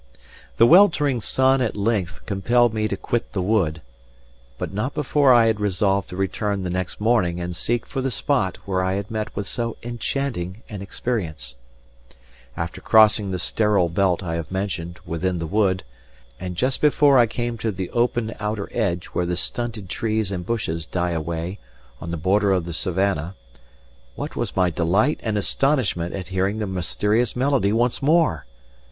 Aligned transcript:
The 0.57 0.65
weltering 0.65 1.21
sun 1.21 1.61
at 1.61 1.75
length 1.75 2.25
compelled 2.25 2.73
me 2.73 2.87
to 2.87 2.97
quit 2.97 3.33
the 3.33 3.41
wood, 3.43 3.83
but 4.57 4.73
not 4.73 4.95
before 4.95 5.31
I 5.31 5.45
had 5.45 5.59
resolved 5.59 6.09
to 6.09 6.15
return 6.15 6.63
the 6.63 6.71
next 6.71 6.99
morning 6.99 7.39
and 7.39 7.55
seek 7.55 7.85
for 7.85 8.01
the 8.01 8.09
spot 8.09 8.57
where 8.65 8.81
I 8.83 8.93
had 8.93 9.11
met 9.11 9.35
with 9.35 9.45
so 9.45 9.77
enchanting 9.83 10.63
an 10.69 10.81
experience. 10.81 11.53
After 12.57 12.81
crossing 12.81 13.29
the 13.29 13.37
sterile 13.37 13.89
belt 13.89 14.23
I 14.23 14.33
have 14.37 14.49
mentioned 14.51 14.97
within 15.05 15.37
the 15.37 15.45
wood, 15.45 15.83
and 16.39 16.55
just 16.55 16.81
before 16.81 17.19
I 17.19 17.27
came 17.27 17.59
to 17.59 17.69
the 17.71 17.91
open 17.91 18.33
outer 18.39 18.69
edge 18.71 19.05
where 19.13 19.27
the 19.27 19.37
stunted 19.37 19.87
trees 19.87 20.31
and 20.31 20.43
bushes 20.43 20.87
die 20.87 21.11
away 21.11 21.59
on 21.99 22.09
the 22.09 22.17
border 22.17 22.51
of 22.53 22.65
the 22.65 22.73
savannah, 22.73 23.35
what 24.15 24.35
was 24.35 24.55
my 24.55 24.71
delight 24.71 25.19
and 25.21 25.37
astonishment 25.37 26.15
at 26.15 26.29
hearing 26.29 26.57
the 26.57 26.65
mysterious 26.65 27.35
melody 27.35 27.71
once 27.71 28.01
more! 28.01 28.47